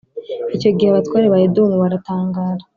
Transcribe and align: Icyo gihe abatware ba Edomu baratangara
Icyo 0.55 0.69
gihe 0.75 0.89
abatware 0.91 1.27
ba 1.33 1.37
Edomu 1.47 1.75
baratangara 1.83 2.63